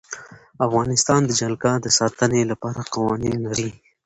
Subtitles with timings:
[0.67, 3.69] افغانستان د جلګه د ساتنې لپاره قوانین لري.